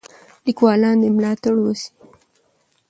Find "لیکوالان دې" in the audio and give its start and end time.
0.45-1.09